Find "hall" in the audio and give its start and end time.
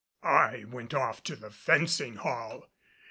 2.15-2.65